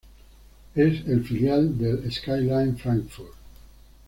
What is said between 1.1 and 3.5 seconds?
filial del Skyliners Frankfurt.